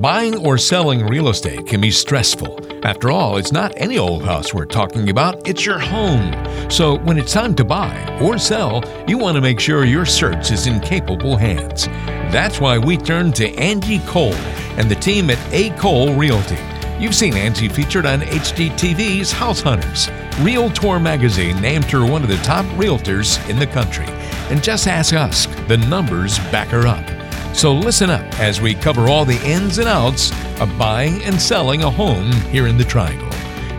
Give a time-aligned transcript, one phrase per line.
[0.00, 2.86] Buying or selling real estate can be stressful.
[2.86, 6.32] After all, it's not any old house we're talking about, it's your home.
[6.70, 10.52] So when it's time to buy or sell, you want to make sure your search
[10.52, 11.86] is in capable hands.
[12.30, 14.34] That's why we turn to Angie Cole
[14.78, 15.70] and the team at A.
[15.70, 16.58] Cole Realty.
[17.00, 20.08] You've seen Angie featured on HGTV's House Hunters.
[20.38, 24.06] Realtor magazine named her one of the top realtors in the country.
[24.48, 27.17] And just ask us, the numbers back her up.
[27.58, 31.82] So listen up as we cover all the ins and outs of buying and selling
[31.82, 33.26] a home here in the Triangle.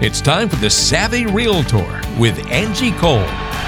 [0.03, 3.25] It's time for the Savvy Realtor with Angie Cole.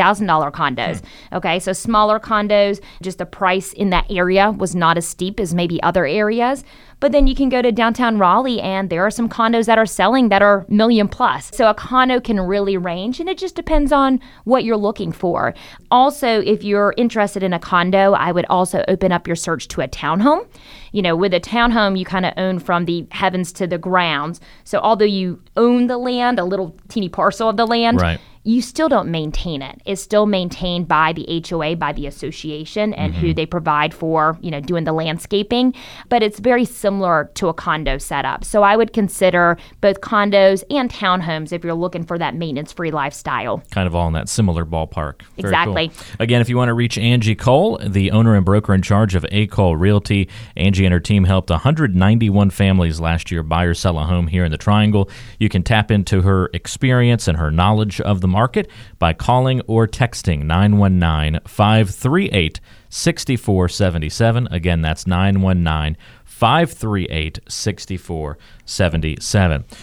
[0.53, 1.01] condos.
[1.01, 1.35] Hmm.
[1.37, 5.53] Okay, so smaller condos, just the price in that area was not as steep as
[5.53, 6.63] maybe other areas.
[7.01, 9.87] But then you can go to downtown Raleigh and there are some condos that are
[9.87, 11.51] selling that are million plus.
[11.55, 15.55] So a condo can really range and it just depends on what you're looking for.
[15.91, 19.83] Also, if you're interested in a condo, I would also open up your search to
[19.83, 20.47] a townhome.
[20.93, 24.41] You know, with a townhome, you kind of own from the heavens to the grounds.
[24.65, 28.63] So although you own the land, a little teeny parcel of the land, right you
[28.63, 29.83] still don't maintain it.
[29.85, 33.21] It's still maintained by the HOA, by the association, and mm-hmm.
[33.21, 35.75] who they provide for, you know, doing the landscaping.
[36.09, 38.45] But it's very similar to a condo setup.
[38.45, 42.93] So I would consider both condos and townhomes if you're looking for that maintenance free
[42.93, 43.65] lifestyle.
[43.73, 45.23] Kind of all in that similar ballpark.
[45.23, 45.89] Very exactly.
[45.89, 45.97] Cool.
[46.21, 49.27] Again, if you want to reach Angie Cole, the owner and broker in charge of
[49.33, 49.49] A.
[49.49, 54.05] Cole Realty, Angie and her team helped 191 families last year buy or sell a
[54.05, 55.11] home here in the Triangle.
[55.41, 59.89] You can tap into her experience and her knowledge of the market by calling or
[59.89, 64.49] texting 919 538 6477.
[64.51, 68.56] Again, that's 919 538 6477.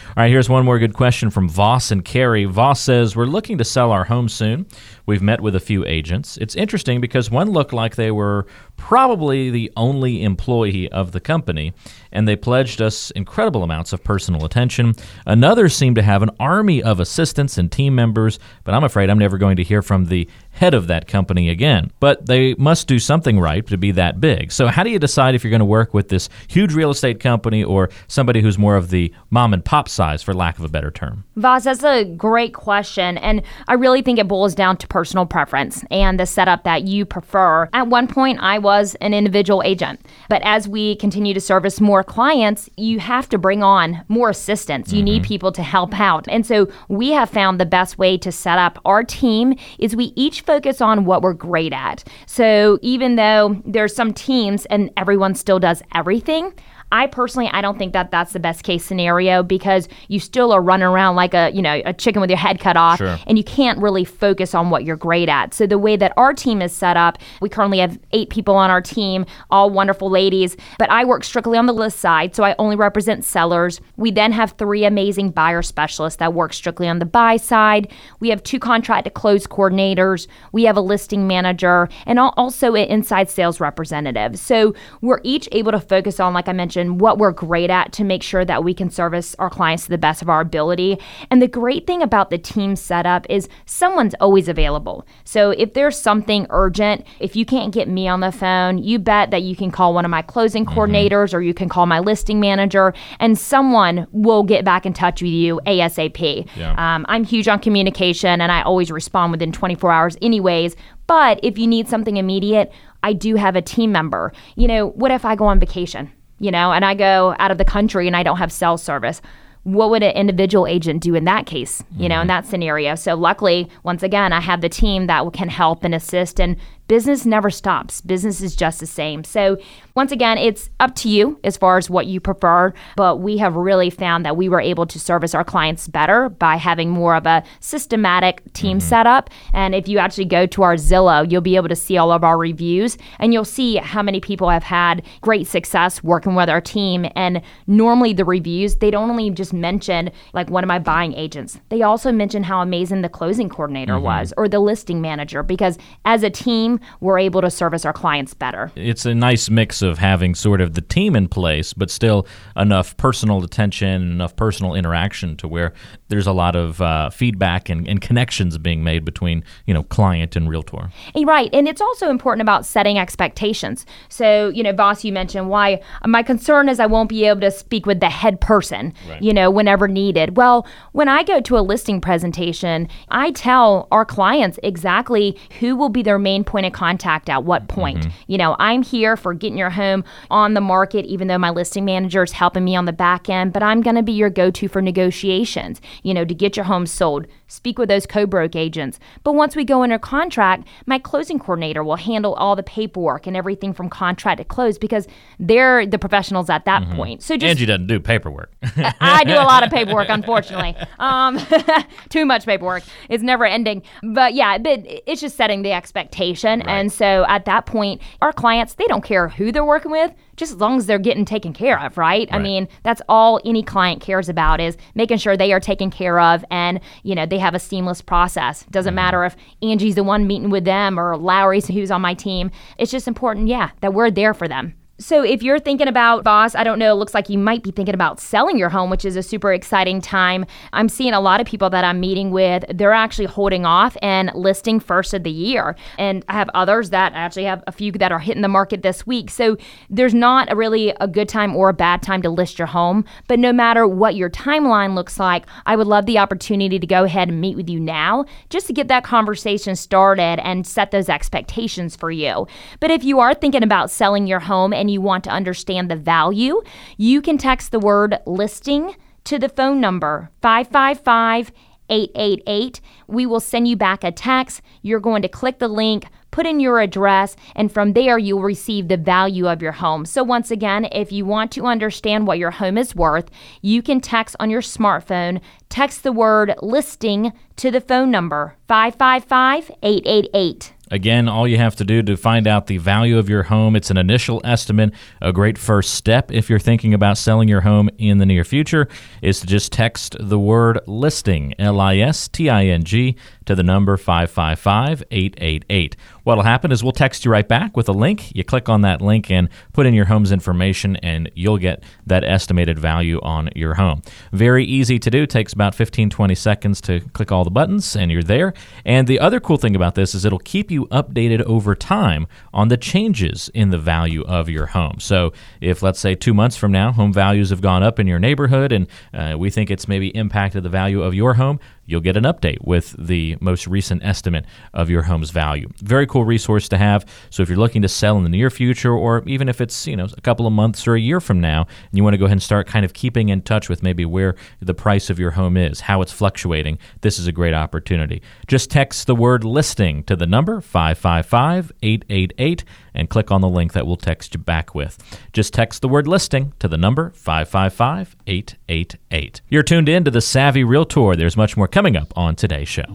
[0.10, 2.46] All right, here's one more good question from Voss and Carrie.
[2.46, 4.66] Voss says, We're looking to sell our home soon.
[5.06, 6.38] We've met with a few agents.
[6.38, 8.46] It's interesting because one looked like they were
[8.78, 11.74] probably the only employee of the company,
[12.12, 14.94] and they pledged us incredible amounts of personal attention.
[15.25, 19.20] Another seemed to have an army of assistants and team members, but I'm afraid I'm
[19.20, 21.92] never going to hear from the head of that company again.
[22.00, 24.52] But they must do something right to be that big.
[24.52, 27.20] So, how do you decide if you're going to work with this huge real estate
[27.20, 30.70] company or somebody who's more of the mom and pop size, for lack of a
[30.70, 31.24] better term?
[31.36, 33.18] Voss, that's a great question.
[33.18, 37.06] And I really think it boils down to personal preference and the setup that you
[37.06, 37.70] prefer.
[37.74, 40.06] At one point, I was an individual agent.
[40.30, 44.92] But as we continue to service more clients, you have to bring on more assistants.
[44.92, 45.06] You mm-hmm.
[45.06, 46.27] need people to help out.
[46.27, 50.13] And so we have found the best way to set up our team is we
[50.15, 52.03] each focus on what we're great at.
[52.25, 56.53] So even though there's some teams and everyone still does everything,
[56.94, 60.62] I personally, I don't think that that's the best case scenario because you still are
[60.62, 63.18] running around like a, you know, a chicken with your head cut off Sure.
[63.26, 65.56] and you can't really focus on what you're great at.
[65.56, 68.70] So the way that our team is set up, we currently have eight people on
[68.70, 72.54] our team, all wonderful ladies, but I work strictly on the list side, so I
[72.60, 73.82] only represent sellers.
[73.98, 77.92] We then have three amazing buyer specialists that work strictly on the buy side.
[78.20, 80.28] We have two contract to close coordinators.
[80.52, 84.38] We have a listing manager and also an inside sales representative.
[84.38, 88.04] So we're each able to focus on, like I mentioned, what we're great at to
[88.04, 90.98] make sure that we can service our clients to the best of our ability.
[91.30, 95.06] And the great thing about the team setup is someone's always available.
[95.24, 99.32] So if there's something urgent, if you can't get me on the phone, you bet
[99.32, 102.40] that you can call one of my closing coordinators or you can call my listing
[102.40, 106.48] manager and someone will get back in touch with you ASAP.
[106.56, 106.74] Yeah.
[106.78, 110.75] Um, I'm huge on communication and I always respond within 24 hours, anyways.
[111.08, 112.72] But if you need something immediate,
[113.04, 114.32] I do have a team member.
[114.56, 116.12] You know, what if I go on vacation,
[116.44, 119.22] you know, and I go out of the country and I don't have cell service?
[119.64, 122.28] What would an individual agent do in that case, you know, in mm-hmm.
[122.28, 122.96] that scenario?
[122.96, 126.58] So, luckily, once again, I have the team that can help and assist, and
[126.94, 128.02] business never stops.
[128.02, 129.24] Business is just the same.
[129.24, 129.58] So,
[129.96, 133.56] once again, it's up to you as far as what you prefer, but we have
[133.56, 137.26] really found that we were able to service our clients better by having more of
[137.26, 138.88] a systematic team mm-hmm.
[138.88, 139.32] setup.
[139.54, 142.24] And if you actually go to our Zillow, you'll be able to see all of
[142.24, 146.62] our reviews and you'll see how many people have had great success working with our
[146.62, 147.08] team.
[147.16, 151.60] And normally, the reviews, they don't only just mention, like one of my buying agents,
[151.70, 154.06] they also mention how amazing the closing coordinator mm-hmm.
[154.06, 158.34] was or the listing manager, because as a team, we're able to service our clients
[158.34, 158.72] better.
[158.75, 162.96] it's a nice mix of having sort of the team in place, but still enough
[162.98, 165.74] personal attention, enough personal interaction to where
[166.13, 170.36] there's a lot of uh, feedback and, and connections being made between you know client
[170.36, 170.91] and realtor.
[171.15, 171.50] Right.
[171.51, 173.84] And it's also important about setting expectations.
[174.10, 177.50] So, you know, Voss, you mentioned why my concern is I won't be able to
[177.50, 179.22] speak with the head person, right.
[179.24, 180.38] you know, whenever needed.
[180.38, 185.89] Well, when I go to a listing presentation, I tell our clients exactly who will
[185.89, 188.08] be their main point of contact at what point.
[188.27, 191.86] You know, I'm here for getting your home on the market, even though my listing
[191.86, 194.51] manager is helping me on the back end, but I'm going to be your go
[194.51, 197.27] to for negotiations, you know, to get your home sold.
[197.48, 199.00] Speak with those co broke agents.
[199.24, 203.36] But once we go under contract, my closing coordinator will handle all the paperwork and
[203.36, 205.07] everything from contract to close because
[205.39, 207.24] they're the professionals at that point.
[207.24, 208.51] So just Angie doesn't do paperwork.
[208.75, 210.75] I do a lot of paperwork, unfortunately.
[211.00, 211.39] Um,
[212.10, 212.83] too much paperwork.
[213.10, 213.83] It's never ending.
[214.01, 216.62] But yeah, but it's just setting the expectation.
[216.63, 220.52] And so at that point, our clients, they don't care who they're working with, just
[220.52, 222.28] as long as they're getting taken care of, right?
[222.32, 226.20] I mean, that's all any client cares about is making sure they are taken care
[226.20, 228.66] of and, you know, they have a seamless process.
[228.72, 228.96] Doesn't mm-hmm.
[228.96, 232.52] matter if Angie's the one meeting with them or Lowry's who's on my team.
[232.78, 234.75] It's just important, yeah, that we're there for them.
[235.03, 237.72] So if you're thinking about Voss, I don't know, it looks like you might be
[237.72, 240.45] thinking about selling your home, which is a super exciting time.
[240.72, 244.31] I'm seeing a lot of people that I'm meeting with, they're actually holding off and
[244.33, 245.75] listing first of the year.
[245.98, 249.05] And I have others that actually have a few that are hitting the market this
[249.05, 249.29] week.
[249.29, 249.57] So
[249.89, 253.03] there's not a really a good time or a bad time to list your home,
[253.27, 257.03] but no matter what your timeline looks like, I would love the opportunity to go
[257.03, 261.10] ahead and meet with you now just to get that conversation started and set those
[261.10, 262.48] expectations for you.
[262.79, 265.96] But if you are thinking about selling your home and you want to understand the
[265.96, 266.62] value,
[266.98, 268.96] you can text the word listing
[269.26, 271.52] to the phone number 555
[271.90, 272.82] 888.
[273.08, 274.62] We will send you back a text.
[274.82, 278.88] You're going to click the link, put in your address, and from there you'll receive
[278.88, 280.06] the value of your home.
[280.06, 283.30] So, once again, if you want to understand what your home is worth,
[283.62, 289.72] you can text on your smartphone, text the word listing to the phone number 555
[289.84, 290.74] 888.
[290.94, 293.90] Again, all you have to do to find out the value of your home, it's
[293.90, 294.94] an initial estimate.
[295.24, 298.88] A great first step if you're thinking about selling your home in the near future
[299.20, 303.56] is to just text the word listing, L I S T I N G, to
[303.56, 305.96] the number 555 888.
[306.24, 308.34] What'll happen is we'll text you right back with a link.
[308.36, 312.24] You click on that link and put in your home's information, and you'll get that
[312.24, 314.02] estimated value on your home.
[314.32, 315.26] Very easy to do.
[315.26, 318.54] Takes about 15, 20 seconds to click all the buttons, and you're there.
[318.86, 322.70] And the other cool thing about this is it'll keep you updated over time on
[322.70, 325.00] the changes in the value of your home.
[325.00, 328.20] So if, let's say, two months from now, home values have gone up in your
[328.20, 332.18] neighborhood, and uh, we think it's maybe impacted the value of your home, you'll get
[332.18, 335.70] an update with the most recent estimate of your home's value.
[335.78, 337.06] Very cool resource to have.
[337.30, 339.96] So if you're looking to sell in the near future, or even if it's you
[339.96, 342.25] know a couple of months or a year from now, and you want to go
[342.25, 345.32] ahead and start kind of keeping in touch with maybe where the price of your
[345.32, 348.22] home is, how it's fluctuating, this is a great opportunity.
[348.48, 352.63] Just text the word listing to the number 555 888
[352.94, 354.98] and click on the link that we'll text you back with.
[355.34, 359.42] Just text the word listing to the number 555 888.
[359.50, 361.16] You're tuned in to the Savvy Realtor.
[361.16, 362.86] There's much more coming up on today's show.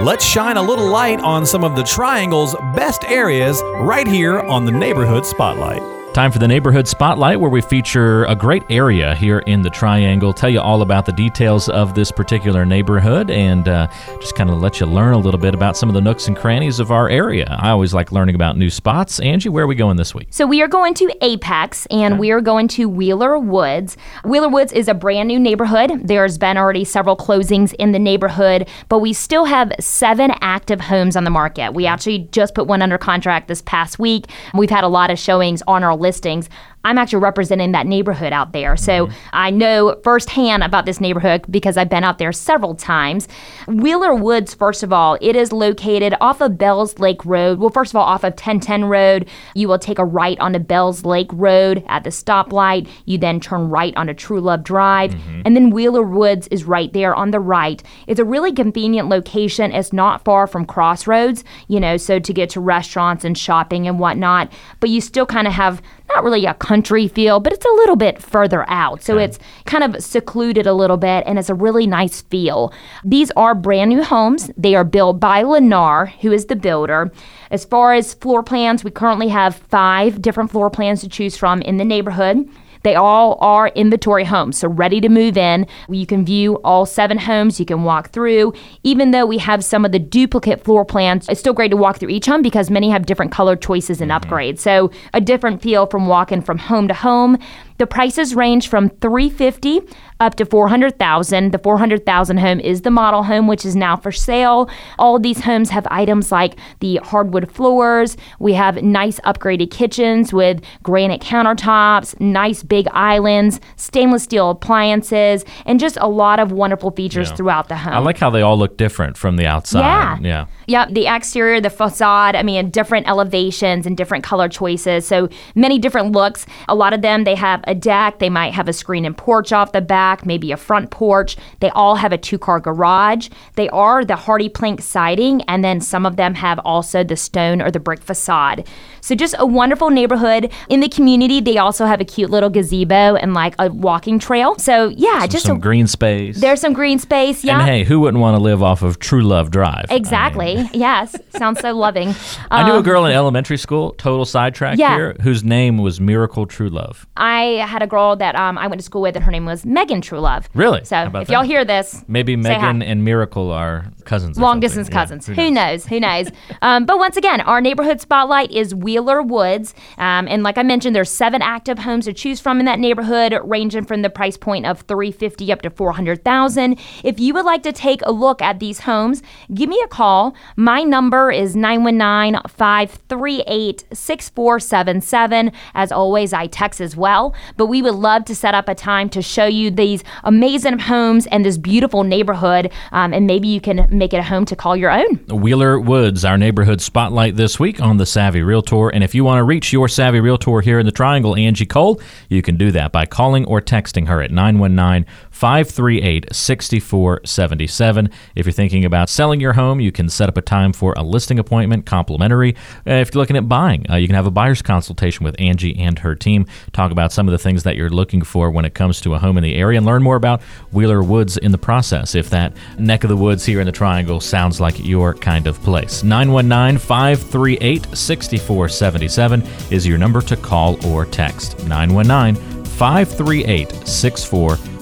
[0.00, 4.64] Let's shine a little light on some of the Triangle's best areas right here on
[4.64, 5.99] the Neighborhood Spotlight.
[6.12, 10.32] Time for the Neighborhood Spotlight, where we feature a great area here in the Triangle.
[10.32, 13.86] Tell you all about the details of this particular neighborhood and uh,
[14.20, 16.36] just kind of let you learn a little bit about some of the nooks and
[16.36, 17.56] crannies of our area.
[17.60, 19.20] I always like learning about new spots.
[19.20, 20.26] Angie, where are we going this week?
[20.32, 23.96] So we are going to Apex and we are going to Wheeler Woods.
[24.24, 25.92] Wheeler Woods is a brand new neighborhood.
[26.02, 31.14] There's been already several closings in the neighborhood, but we still have seven active homes
[31.14, 31.72] on the market.
[31.72, 34.26] We actually just put one under contract this past week.
[34.54, 36.48] We've had a lot of showings on our listings.
[36.82, 38.76] I'm actually representing that neighborhood out there.
[38.76, 39.28] So mm-hmm.
[39.32, 43.28] I know firsthand about this neighborhood because I've been out there several times.
[43.68, 47.58] Wheeler Woods, first of all, it is located off of Bells Lake Road.
[47.58, 49.28] Well, first of all, off of 1010 Road.
[49.54, 52.88] You will take a right onto Bells Lake Road at the stoplight.
[53.04, 55.12] You then turn right onto True Love Drive.
[55.12, 55.42] Mm-hmm.
[55.44, 57.82] And then Wheeler Woods is right there on the right.
[58.06, 59.70] It's a really convenient location.
[59.70, 63.98] It's not far from Crossroads, you know, so to get to restaurants and shopping and
[63.98, 64.50] whatnot.
[64.80, 65.82] But you still kind of have
[66.14, 69.02] not really a country feel, but it's a little bit further out.
[69.02, 69.24] So okay.
[69.24, 72.72] it's kind of secluded a little bit and it's a really nice feel.
[73.04, 74.50] These are brand new homes.
[74.56, 77.12] They are built by Lennar, who is the builder.
[77.50, 81.62] As far as floor plans, we currently have five different floor plans to choose from
[81.62, 82.48] in the neighborhood.
[82.82, 85.66] They all are inventory homes, so ready to move in.
[85.88, 88.52] You can view all seven homes, you can walk through.
[88.82, 91.98] Even though we have some of the duplicate floor plans, it's still great to walk
[91.98, 94.30] through each home because many have different color choices and mm-hmm.
[94.30, 94.60] upgrades.
[94.60, 97.38] So a different feel from walking from home to home.
[97.80, 99.80] The prices range from 350
[100.20, 101.50] up to 400,000.
[101.50, 104.68] The 400,000 home is the model home which is now for sale.
[104.98, 108.18] All of these homes have items like the hardwood floors.
[108.38, 115.80] We have nice upgraded kitchens with granite countertops, nice big islands, stainless steel appliances, and
[115.80, 117.36] just a lot of wonderful features yeah.
[117.36, 117.94] throughout the home.
[117.94, 119.80] I like how they all look different from the outside.
[119.80, 120.18] Yeah.
[120.20, 120.46] Yeah.
[120.66, 125.06] Yep, the exterior, the facade, I mean, different elevations and different color choices.
[125.06, 126.46] So many different looks.
[126.68, 129.52] A lot of them, they have a deck, they might have a screen and porch
[129.52, 131.36] off the back, maybe a front porch.
[131.60, 133.28] They all have a two car garage.
[133.54, 137.70] They are the HardiePlank siding, and then some of them have also the stone or
[137.70, 138.66] the brick facade.
[139.00, 140.52] So just a wonderful neighborhood.
[140.68, 144.58] In the community, they also have a cute little gazebo and like a walking trail.
[144.58, 146.40] So yeah, just some a, green space.
[146.40, 147.44] There's some green space.
[147.44, 147.60] Yeah.
[147.60, 149.86] And hey, who wouldn't want to live off of True Love Drive?
[149.90, 150.58] Exactly.
[150.58, 152.08] I mean, yes, sounds so loving.
[152.08, 152.16] Um,
[152.50, 154.94] I knew a um, girl in elementary school, total sidetrack yeah.
[154.94, 157.06] here, whose name was Miracle True Love.
[157.16, 159.64] I had a girl that um, I went to school with, and her name was
[159.64, 160.48] Megan True Love.
[160.54, 160.84] Really?
[160.84, 161.28] So if that?
[161.28, 164.38] y'all hear this, maybe Megan and Miracle are cousins.
[164.38, 165.28] Long distance cousins.
[165.28, 165.86] Yeah, who, knows?
[165.86, 166.28] Who knows?
[166.28, 166.58] Who knows?
[166.62, 170.94] um, but once again, our neighborhood spotlight is Wheeler Woods, um, and like I mentioned,
[170.96, 174.66] there's seven active homes to choose from in that neighborhood, ranging from the price point
[174.66, 176.78] of 350 up to 400,000.
[177.04, 179.22] If you would like to take a look at these homes,
[179.54, 180.34] give me a call.
[180.56, 185.52] My number is 919 538 6477.
[185.74, 187.34] As always, I text as well.
[187.56, 191.26] But we would love to set up a time to show you these amazing homes
[191.26, 192.72] and this beautiful neighborhood.
[192.92, 195.16] Um, and maybe you can make it a home to call your own.
[195.28, 198.88] Wheeler Woods, our neighborhood spotlight this week on the Savvy Realtor.
[198.88, 202.00] And if you want to reach your Savvy Realtor here in the Triangle, Angie Cole,
[202.28, 208.10] you can do that by calling or texting her at 919 538 6477.
[208.34, 211.02] If you're thinking about selling your home, you can set up a time for a
[211.02, 212.54] listing appointment, complimentary.
[212.86, 215.78] Uh, if you're looking at buying, uh, you can have a buyer's consultation with Angie
[215.78, 216.46] and her team.
[216.72, 219.18] Talk about some of the things that you're looking for when it comes to a
[219.18, 222.14] home in the area and learn more about Wheeler Woods in the process.
[222.14, 225.60] If that neck of the woods here in the Triangle sounds like your kind of
[225.62, 231.58] place, 919 538 6477 is your number to call or text.
[231.66, 234.79] 919 538 6477.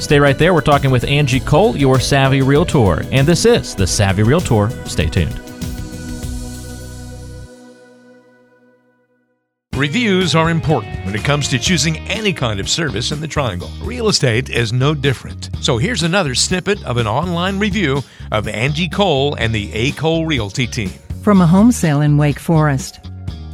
[0.00, 0.54] Stay right there.
[0.54, 3.02] We're talking with Angie Cole, your Savvy Realtor.
[3.10, 4.70] And this is the Savvy Realtor.
[4.86, 5.40] Stay tuned.
[9.74, 13.70] Reviews are important when it comes to choosing any kind of service in the Triangle.
[13.80, 15.50] Real estate is no different.
[15.60, 18.02] So here's another snippet of an online review
[18.32, 19.92] of Angie Cole and the A.
[19.92, 20.90] Cole Realty team.
[21.22, 22.98] From a home sale in Wake Forest.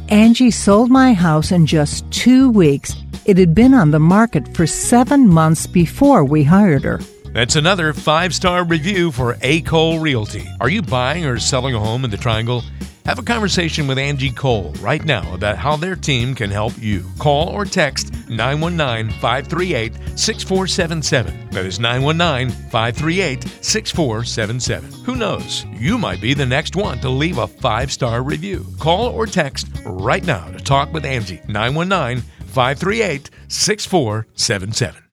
[0.09, 4.67] Angie sold my house in just two weeks It had been on the market for
[4.67, 6.99] seven months before we hired her.
[7.33, 9.61] That's another five star review for A.
[9.61, 10.47] Cole Realty.
[10.61, 12.63] Are you buying or selling a home in the Triangle?
[13.05, 17.05] Have a conversation with Angie Cole right now about how their team can help you.
[17.19, 21.49] Call or text 919 538 6477.
[21.51, 24.91] That is 919 538 6477.
[25.03, 25.67] Who knows?
[25.73, 28.65] You might be the next one to leave a five star review.
[28.79, 35.03] Call or text right now to talk with Angie 919 538 6477.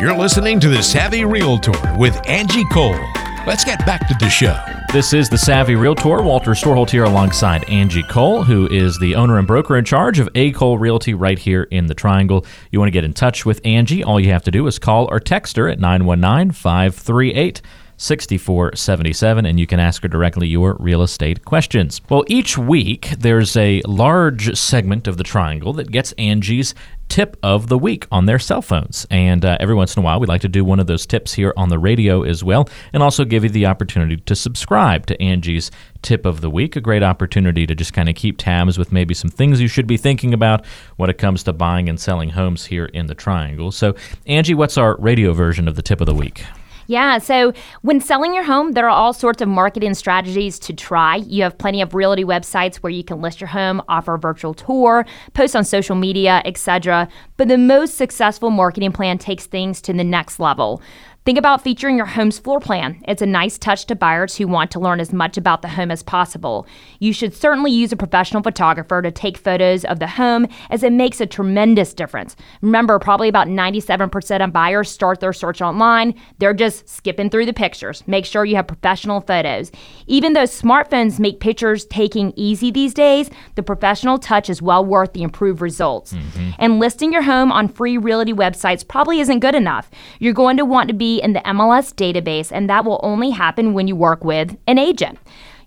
[0.00, 2.98] You're listening to The Savvy Realtor with Angie Cole.
[3.44, 4.56] Let's get back to the show.
[4.92, 6.22] This is the Savvy Realtor.
[6.22, 10.28] Walter Storholt here alongside Angie Cole, who is the owner and broker in charge of
[10.36, 10.52] A.
[10.52, 12.46] Cole Realty right here in the Triangle.
[12.70, 15.08] You want to get in touch with Angie, all you have to do is call
[15.10, 17.62] or text her at 919 538
[17.96, 22.00] 6477 and you can ask her directly your real estate questions.
[22.08, 26.74] Well, each week there's a large segment of the triangle that gets Angie's
[27.12, 29.06] tip of the week on their cell phones.
[29.10, 31.34] And uh, every once in a while, we like to do one of those tips
[31.34, 35.22] here on the radio as well, and also give you the opportunity to subscribe to
[35.22, 35.70] Angie's
[36.00, 36.74] tip of the week.
[36.74, 39.86] A great opportunity to just kind of keep tabs with maybe some things you should
[39.86, 40.64] be thinking about
[40.96, 43.72] when it comes to buying and selling homes here in the Triangle.
[43.72, 43.94] So,
[44.24, 46.46] Angie, what's our radio version of the tip of the week?
[46.86, 51.16] Yeah, so when selling your home, there are all sorts of marketing strategies to try.
[51.16, 54.54] You have plenty of realty websites where you can list your home, offer a virtual
[54.54, 57.08] tour, post on social media, etc.
[57.36, 60.82] But the most successful marketing plan takes things to the next level.
[61.24, 63.00] Think about featuring your home's floor plan.
[63.06, 65.92] It's a nice touch to buyers who want to learn as much about the home
[65.92, 66.66] as possible.
[66.98, 70.92] You should certainly use a professional photographer to take photos of the home as it
[70.92, 72.34] makes a tremendous difference.
[72.60, 76.14] Remember, probably about 97% of buyers start their search online.
[76.38, 78.02] They're just skipping through the pictures.
[78.08, 79.70] Make sure you have professional photos.
[80.08, 85.12] Even though smartphones make pictures taking easy these days, the professional touch is well worth
[85.12, 86.14] the improved results.
[86.14, 86.50] Mm-hmm.
[86.58, 89.88] And listing your home on free realty websites probably isn't good enough.
[90.18, 93.74] You're going to want to be in the MLS database, and that will only happen
[93.74, 95.18] when you work with an agent.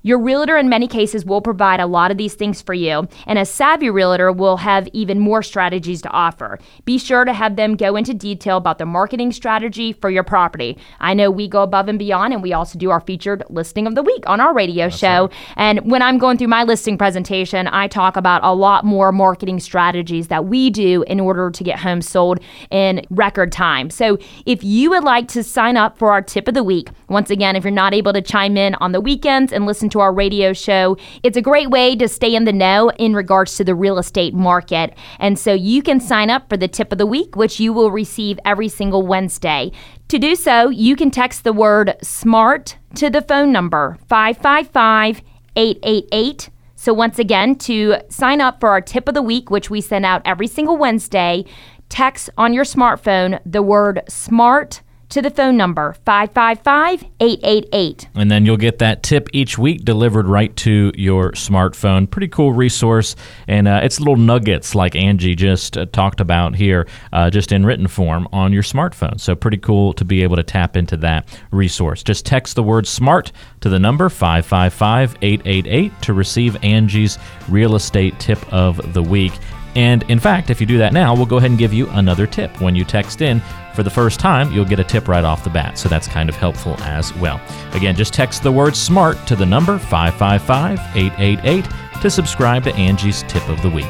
[0.06, 3.39] Your realtor, in many cases, will provide a lot of these things for you, and
[3.39, 6.60] a savvy realtor will have even more strategies to offer.
[6.86, 10.78] Be sure to have them go into detail about the marketing strategy for your property.
[11.00, 13.96] I know we go above and beyond, and we also do our featured listing of
[13.96, 15.22] the week on our radio That's show.
[15.22, 15.34] Right.
[15.56, 19.60] And when I'm going through my listing presentation, I talk about a lot more marketing
[19.60, 23.89] strategies that we do in order to get homes sold in record time.
[23.89, 27.32] So if you would like to sign up for our tip of the week, once
[27.32, 30.01] again, if you're not able to chime in on the weekends and listen to to
[30.01, 30.97] our radio show.
[31.23, 34.34] It's a great way to stay in the know in regards to the real estate
[34.34, 34.93] market.
[35.19, 37.91] And so you can sign up for the tip of the week, which you will
[37.91, 39.71] receive every single Wednesday.
[40.10, 45.21] To do so, you can text the word SMART to the phone number 555
[45.55, 46.49] 888.
[46.75, 50.05] So, once again, to sign up for our tip of the week, which we send
[50.05, 51.45] out every single Wednesday,
[51.88, 58.10] text on your smartphone the word SMART to the phone number 555 888.
[58.15, 62.10] And then you'll get that tip each week delivered right to your smartphone.
[62.10, 63.15] Pretty cool resource.
[63.48, 67.65] And uh, it's little nuggets like Angie just uh, talked about here, uh, just in
[67.65, 69.20] written form on your smartphone.
[69.20, 72.04] So pretty cool to be able to tap into that resource.
[72.04, 77.18] Just text the word SMART to the number 555 888 to receive Angie's
[77.50, 79.34] real estate tip of the week.
[79.75, 82.25] And in fact, if you do that now, we'll go ahead and give you another
[82.25, 82.61] tip.
[82.61, 83.41] When you text in
[83.73, 85.77] for the first time, you'll get a tip right off the bat.
[85.77, 87.41] So that's kind of helpful as well.
[87.73, 93.23] Again, just text the word SMART to the number 555 888 to subscribe to Angie's
[93.23, 93.85] Tip of the Week.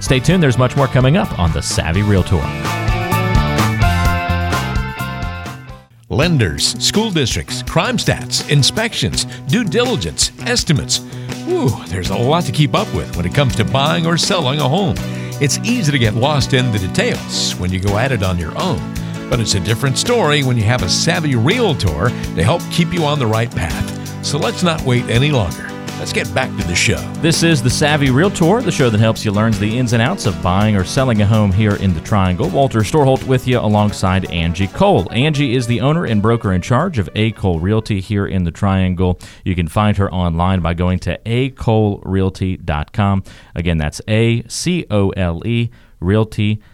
[0.00, 2.40] Stay tuned, there's much more coming up on The Savvy Realtor.
[6.08, 10.98] Lenders, school districts, crime stats, inspections, due diligence, estimates.
[11.44, 14.58] Whew, there's a lot to keep up with when it comes to buying or selling
[14.58, 14.96] a home.
[15.40, 18.52] It's easy to get lost in the details when you go at it on your
[18.60, 18.78] own,
[19.30, 23.04] but it's a different story when you have a savvy realtor to help keep you
[23.04, 24.24] on the right path.
[24.24, 25.69] So let's not wait any longer.
[26.00, 26.96] Let's get back to the show.
[27.20, 30.24] This is the Savvy Realtor, the show that helps you learn the ins and outs
[30.24, 32.48] of buying or selling a home here in the Triangle.
[32.48, 35.12] Walter Storholt with you alongside Angie Cole.
[35.12, 37.32] Angie is the owner and broker in charge of A.
[37.32, 39.20] Cole Realty here in the Triangle.
[39.44, 43.24] You can find her online by going to acolerealty.com.
[43.54, 45.68] Again, that's A C O L E
[46.00, 46.69] realty.com.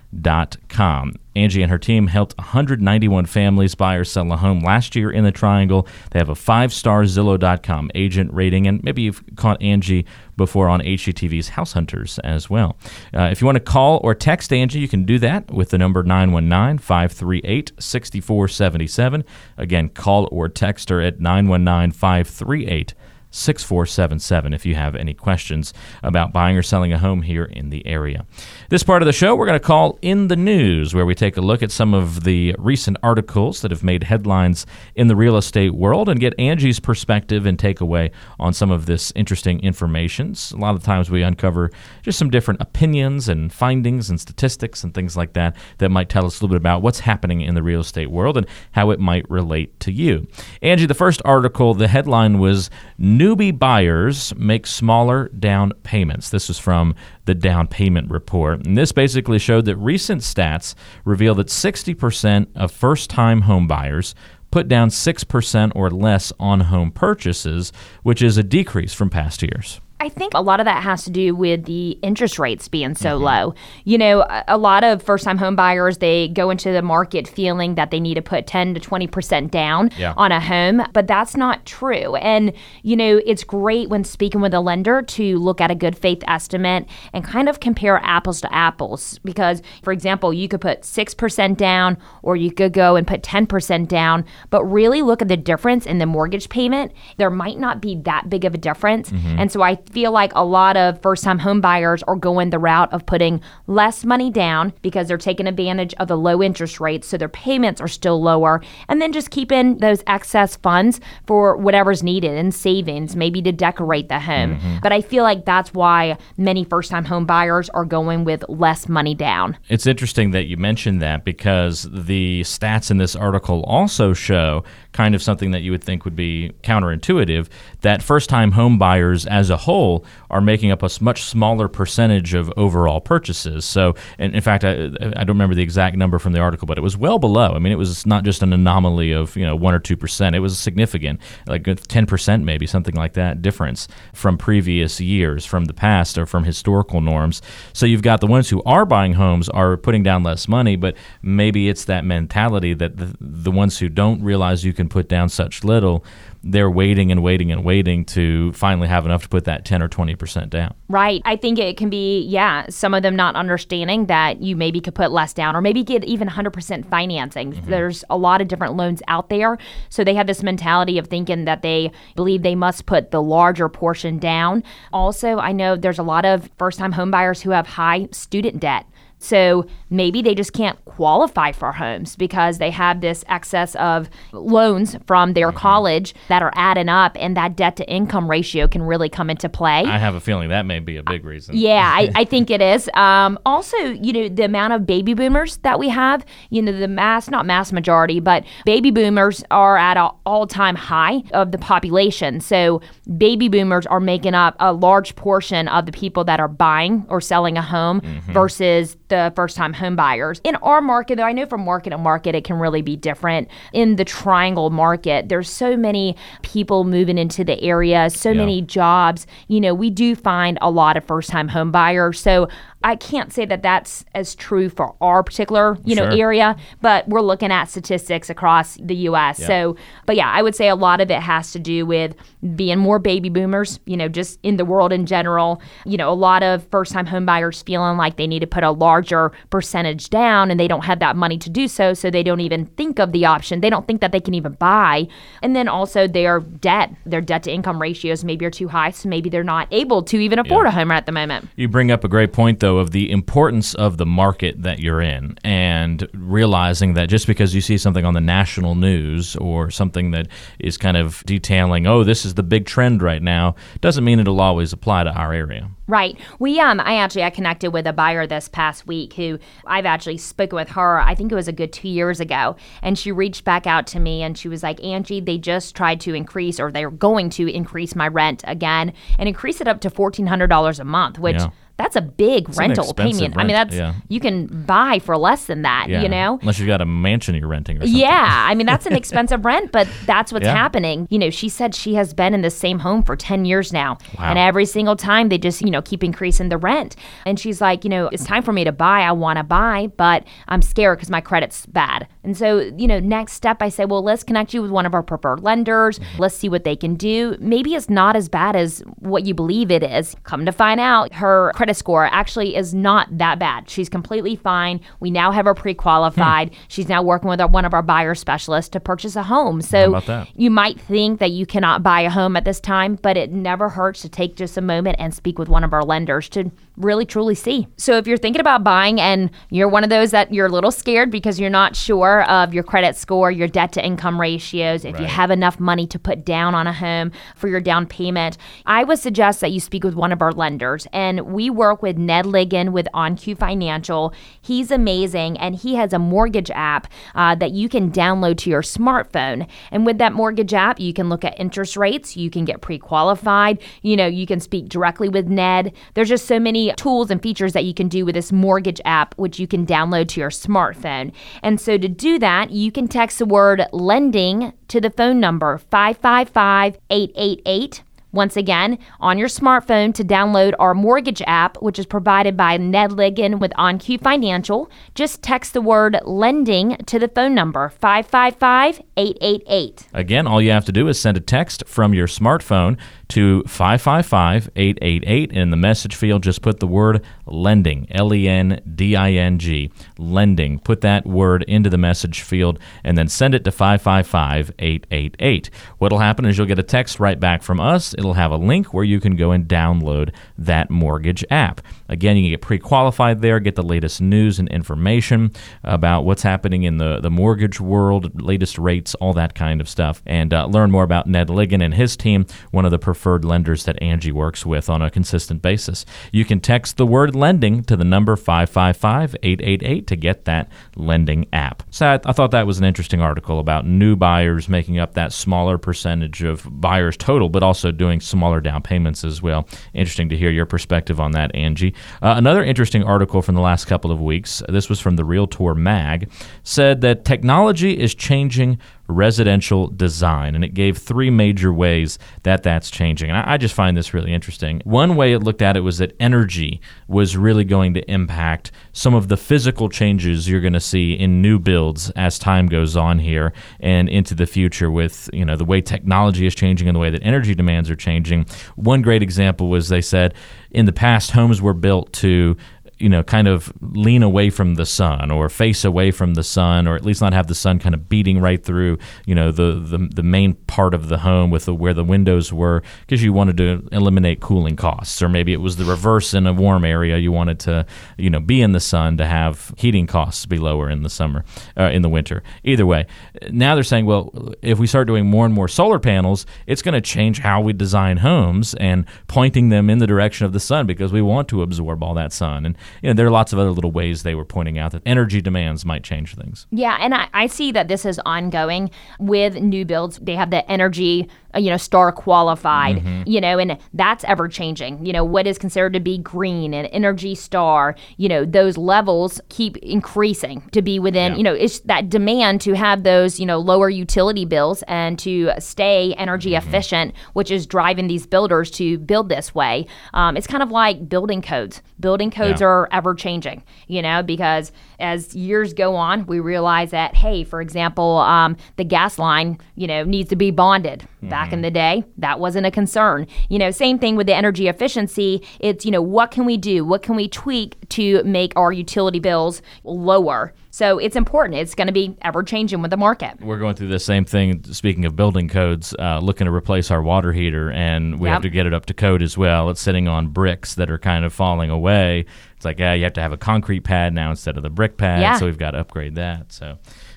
[1.34, 5.24] Angie and her team helped 191 families buy or sell a home last year in
[5.24, 5.86] the Triangle.
[6.10, 10.80] They have a five star Zillow.com agent rating, and maybe you've caught Angie before on
[10.80, 12.76] HGTV's House Hunters as well.
[13.14, 15.78] Uh, if you want to call or text Angie, you can do that with the
[15.78, 19.24] number 919 538 6477.
[19.58, 22.94] Again, call or text her at 919 538
[23.36, 27.86] 6477 if you have any questions about buying or selling a home here in the
[27.86, 28.24] area.
[28.68, 31.36] This part of the show, we're going to call In the News, where we take
[31.36, 35.36] a look at some of the recent articles that have made headlines in the real
[35.36, 40.34] estate world and get Angie's perspective and takeaway on some of this interesting information.
[40.52, 41.70] A lot of times we uncover
[42.02, 46.26] just some different opinions and findings and statistics and things like that that might tell
[46.26, 48.98] us a little bit about what's happening in the real estate world and how it
[48.98, 50.26] might relate to you.
[50.60, 56.30] Angie, the first article, the headline was Newbie buyers make smaller down payments.
[56.30, 58.66] This was from the down payment report.
[58.66, 64.14] And this basically showed that recent stats reveal that 60% of first time home buyers
[64.50, 69.80] put down 6% or less on home purchases, which is a decrease from past years.
[69.98, 73.16] I think a lot of that has to do with the interest rates being so
[73.16, 73.24] mm-hmm.
[73.24, 73.54] low.
[73.84, 77.26] You know, a, a lot of first time home buyers, they go into the market
[77.26, 80.12] feeling that they need to put 10 to 20% down yeah.
[80.18, 82.14] on a home, but that's not true.
[82.16, 85.96] And, you know, it's great when speaking with a lender to look at a good
[85.96, 89.18] faith estimate and kind of compare apples to apples.
[89.24, 93.88] Because, for example, you could put 6% down or you could go and put 10%
[93.88, 96.92] down, but really look at the difference in the mortgage payment.
[97.16, 99.10] There might not be that big of a difference.
[99.10, 99.38] Mm-hmm.
[99.38, 102.58] And so I feel like a lot of first time home buyers are going the
[102.58, 107.08] route of putting less money down because they're taking advantage of the low interest rates.
[107.08, 108.62] So their payments are still lower.
[108.88, 114.08] And then just keeping those excess funds for whatever's needed in savings, maybe to decorate
[114.08, 114.56] the home.
[114.56, 114.78] Mm-hmm.
[114.82, 118.88] But I feel like that's why many first time home buyers are going with less
[118.88, 119.56] money down.
[119.68, 124.64] It's interesting that you mentioned that because the stats in this article also show
[124.96, 127.48] kind of something that you would think would be counterintuitive
[127.82, 132.32] that first time home buyers as a whole are making up a much smaller percentage
[132.32, 133.66] of overall purchases.
[133.66, 136.78] So, and in fact, I, I don't remember the exact number from the article, but
[136.78, 137.52] it was well below.
[137.52, 140.34] I mean, it was not just an anomaly of, you know, 1 or 2%.
[140.34, 145.66] It was significant, like uh, 10% maybe, something like that difference from previous years, from
[145.66, 147.42] the past or from historical norms.
[147.74, 150.96] So you've got the ones who are buying homes are putting down less money, but
[151.20, 155.08] maybe it's that mentality that the, the ones who don't realize you can can put
[155.08, 156.04] down such little,
[156.42, 159.88] they're waiting and waiting and waiting to finally have enough to put that 10 or
[159.88, 160.74] 20% down.
[160.88, 161.20] Right.
[161.24, 164.94] I think it can be, yeah, some of them not understanding that you maybe could
[164.94, 167.52] put less down or maybe get even 100% financing.
[167.52, 167.70] Mm-hmm.
[167.70, 169.58] There's a lot of different loans out there.
[169.88, 173.68] So they have this mentality of thinking that they believe they must put the larger
[173.68, 174.62] portion down.
[174.92, 178.86] Also, I know there's a lot of first time homebuyers who have high student debt.
[179.18, 184.96] So maybe they just can't qualify for homes because they have this excess of loans
[185.06, 185.58] from their mm-hmm.
[185.58, 189.48] college that are adding up, and that debt to income ratio can really come into
[189.48, 189.84] play.
[189.84, 191.56] I have a feeling that may be a big reason.
[191.56, 192.88] Yeah, I, I think it is.
[192.94, 196.88] Um, also, you know, the amount of baby boomers that we have, you know, the
[196.88, 201.58] mass, not mass majority, but baby boomers are at an all time high of the
[201.58, 202.40] population.
[202.40, 202.80] So
[203.16, 207.20] baby boomers are making up a large portion of the people that are buying or
[207.20, 208.32] selling a home mm-hmm.
[208.32, 210.40] versus the first time home buyers.
[210.44, 213.48] In our market, though, I know from market to market it can really be different.
[213.72, 218.38] In the triangle market, there's so many people moving into the area, so yeah.
[218.38, 219.26] many jobs.
[219.48, 222.20] You know, we do find a lot of first time home buyers.
[222.20, 222.48] So
[222.86, 227.20] I can't say that that's as true for our particular, you know, area, but we're
[227.20, 229.40] looking at statistics across the U.S.
[229.40, 229.46] Yeah.
[229.48, 232.14] So, but yeah, I would say a lot of it has to do with
[232.54, 235.60] being more baby boomers, you know, just in the world in general.
[235.84, 239.32] You know, a lot of first-time homebuyers feeling like they need to put a larger
[239.50, 242.66] percentage down, and they don't have that money to do so, so they don't even
[242.66, 243.62] think of the option.
[243.62, 245.08] They don't think that they can even buy,
[245.42, 249.42] and then also their debt, their debt-to-income ratios maybe are too high, so maybe they're
[249.42, 250.68] not able to even afford yeah.
[250.68, 251.48] a home at the moment.
[251.56, 255.00] You bring up a great point, though of the importance of the market that you're
[255.00, 260.10] in and realizing that just because you see something on the national news or something
[260.12, 264.18] that is kind of detailing, oh, this is the big trend right now, doesn't mean
[264.18, 265.70] it'll always apply to our area.
[265.88, 266.18] Right.
[266.40, 270.18] We um I actually I connected with a buyer this past week who I've actually
[270.18, 273.44] spoken with her, I think it was a good 2 years ago, and she reached
[273.44, 276.72] back out to me and she was like, "Angie, they just tried to increase or
[276.72, 281.18] they're going to increase my rent again and increase it up to $1400 a month,
[281.18, 283.36] which yeah that's a big it's rental payment.
[283.36, 283.38] Rent.
[283.38, 283.94] I mean, that's yeah.
[284.08, 285.88] you can buy for less than that.
[285.88, 286.02] Yeah.
[286.02, 288.00] You know, unless you've got a mansion you're renting or something.
[288.00, 290.54] Yeah, I mean that's an expensive rent, but that's what's yeah.
[290.54, 291.06] happening.
[291.10, 293.98] You know, she said she has been in the same home for ten years now,
[294.18, 294.30] wow.
[294.30, 296.96] and every single time they just you know keep increasing the rent.
[297.26, 299.00] And she's like, you know, it's time for me to buy.
[299.00, 302.08] I want to buy, but I'm scared because my credit's bad.
[302.22, 304.94] And so, you know, next step, I say, well, let's connect you with one of
[304.94, 305.98] our preferred lenders.
[305.98, 306.22] Mm-hmm.
[306.22, 307.36] Let's see what they can do.
[307.38, 310.16] Maybe it's not as bad as what you believe it is.
[310.24, 313.68] Come to find out, her credit credit score actually is not that bad.
[313.68, 314.80] She's completely fine.
[315.00, 316.50] We now have her pre-qualified.
[316.50, 316.60] Hmm.
[316.68, 319.60] She's now working with our, one of our buyer specialists to purchase a home.
[319.62, 320.00] So
[320.36, 323.68] you might think that you cannot buy a home at this time, but it never
[323.68, 327.06] hurts to take just a moment and speak with one of our lenders to really
[327.06, 327.66] truly see.
[327.76, 330.70] So if you're thinking about buying and you're one of those that you're a little
[330.70, 334.98] scared because you're not sure of your credit score, your debt to income ratios, if
[335.00, 338.36] you have enough money to put down on a home for your down payment,
[338.66, 340.86] I would suggest that you speak with one of our lenders.
[340.92, 344.12] And we work with Ned Ligon with OnQ Financial.
[344.40, 348.62] He's amazing and he has a mortgage app uh, that you can download to your
[348.62, 349.48] smartphone.
[349.70, 352.78] And with that mortgage app, you can look at interest rates, you can get pre
[352.78, 355.72] qualified, you know, you can speak directly with Ned.
[355.94, 359.14] There's just so many tools and features that you can do with this mortgage app,
[359.16, 361.12] which you can download to your smartphone.
[361.42, 365.58] And so to do that, you can text the word lending to the phone number
[365.58, 367.82] 555 888.
[368.16, 372.92] Once again, on your smartphone to download our mortgage app, which is provided by Ned
[372.92, 379.88] Ligon with OnQ Financial, just text the word lending to the phone number 555 888.
[379.92, 384.50] Again, all you have to do is send a text from your smartphone to 555
[384.56, 385.32] 888.
[385.32, 389.38] In the message field, just put the word lending, L E N D I N
[389.38, 390.58] G, lending.
[390.58, 395.50] Put that word into the message field and then send it to 555 888.
[395.78, 397.94] What'll happen is you'll get a text right back from us.
[397.94, 401.60] It'll have a link where you can go and download that mortgage app.
[401.88, 406.22] Again, you can get pre qualified there, get the latest news and information about what's
[406.22, 410.46] happening in the, the mortgage world, latest rates, all that kind of stuff, and uh,
[410.46, 414.10] learn more about Ned Ligon and his team, one of the preferred lenders that Angie
[414.10, 415.84] works with on a consistent basis.
[416.12, 421.26] You can text the word lending to the number 555 888 to get that lending
[421.30, 421.62] app.
[421.68, 425.58] So I, thought that was an interesting article about new buyers making up that smaller
[425.58, 429.46] percentage of buyers total, but also doing smaller down payments as well.
[429.74, 431.74] Interesting to hear your perspective on that, Angie.
[432.00, 435.54] Uh, another interesting article from the last couple of weeks, this was from the Realtor
[435.54, 436.10] Mag,
[436.44, 442.70] said that technology is changing residential design, and it gave three major ways that that's
[442.70, 443.10] changing.
[443.10, 444.60] And I, I just find this really interesting.
[444.64, 448.94] One way it looked at it was that energy was really going to impact some
[448.94, 452.98] of the physical changes you're going to see in new builds as time goes on
[452.98, 456.80] here and into the future with you know the way technology is changing and the
[456.80, 458.26] way that energy demands are changing.
[458.56, 460.14] One great example was they said
[460.50, 462.36] in the past homes were built to
[462.78, 466.68] you know, kind of lean away from the sun or face away from the sun,
[466.68, 469.52] or at least not have the sun kind of beating right through, you know, the
[469.52, 473.12] the, the main part of the home with the, where the windows were, because you
[473.12, 476.98] wanted to eliminate cooling costs, or maybe it was the reverse in a warm area.
[476.98, 480.68] You wanted to, you know, be in the sun to have heating costs be lower
[480.68, 481.24] in the summer,
[481.58, 482.22] uh, in the winter.
[482.44, 482.86] Either way,
[483.30, 484.12] now they're saying, well,
[484.42, 487.52] if we start doing more and more solar panels, it's going to change how we
[487.52, 491.42] design homes and pointing them in the direction of the sun because we want to
[491.42, 492.44] absorb all that sun.
[492.44, 494.82] And you know, there are lots of other little ways they were pointing out that
[494.86, 496.46] energy demands might change things.
[496.50, 499.98] Yeah, and I, I see that this is ongoing with new builds.
[499.98, 504.84] They have the energy, you know, star qualified, you know, and that's ever changing.
[504.84, 509.20] You know, what is considered to be green and energy star, you know, those levels
[509.28, 511.16] keep increasing to be within, Yeah.
[511.18, 515.30] you know, it's that demand to have those, you know, lower utility bills and to
[515.38, 519.66] stay energy efficient, which is driving these builders to build this way.
[519.94, 521.62] Um, it's kind of like building codes.
[521.78, 522.46] Building codes Yeah.
[522.48, 527.40] are ever changing, you know, because as years go on, we realize that, hey, for
[527.40, 530.86] example, um, the gas line, you know, needs to be bonded.
[531.08, 533.06] Back in the day, that wasn't a concern.
[533.28, 535.22] You know, same thing with the energy efficiency.
[535.40, 536.64] It's, you know, what can we do?
[536.64, 540.32] What can we tweak to make our utility bills lower?
[540.50, 541.38] So it's important.
[541.38, 543.20] It's going to be ever changing with the market.
[543.20, 544.42] We're going through the same thing.
[544.44, 548.30] Speaking of building codes, uh, looking to replace our water heater, and we have to
[548.30, 549.50] get it up to code as well.
[549.50, 552.06] It's sitting on bricks that are kind of falling away.
[552.36, 554.78] It's like, yeah, you have to have a concrete pad now instead of the brick
[554.78, 555.02] pad.
[555.02, 555.18] Yeah.
[555.18, 556.32] So we've got to upgrade that.
[556.32, 556.56] So,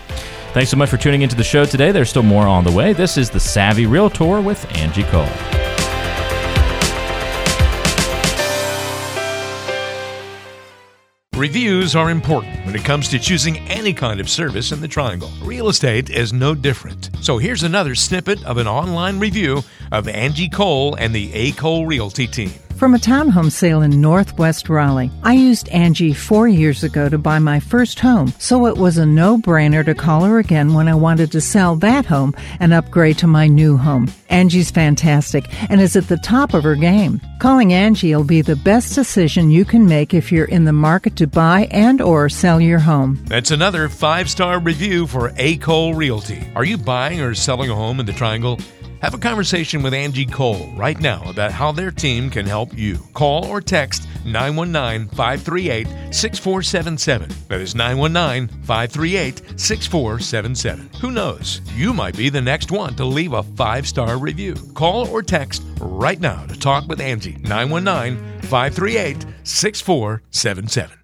[0.54, 1.92] Thanks so much for tuning into the show today.
[1.92, 2.94] There's still more on the way.
[2.94, 5.61] This is the Savvy Realtor with Angie Cole.
[11.42, 15.32] Reviews are important when it comes to choosing any kind of service in the Triangle.
[15.42, 17.10] Real estate is no different.
[17.22, 21.52] So here's another snippet of an online review of Angie Cole and the A.
[21.54, 22.52] Cole Realty team.
[22.82, 27.38] From a townhome sale in Northwest Raleigh, I used Angie four years ago to buy
[27.38, 30.96] my first home, so it was a no brainer to call her again when I
[30.96, 34.12] wanted to sell that home and upgrade to my new home.
[34.30, 37.22] Angie's fantastic and is at the top of her game.
[37.40, 41.16] Calling Angie will be the best decision you can make if you're in the market
[41.18, 43.20] to buy and or sell your home.
[43.26, 45.58] That's another five star review for A.
[45.58, 46.46] Cole Realty.
[46.56, 48.60] Are you buying or selling a home in the Triangle?
[49.02, 53.00] Have a conversation with Angie Cole right now about how their team can help you.
[53.16, 57.30] Call or text 919 538 6477.
[57.48, 60.90] That is 919 538 6477.
[61.02, 61.62] Who knows?
[61.76, 64.54] You might be the next one to leave a five star review.
[64.76, 71.01] Call or text right now to talk with Angie 919 538 6477.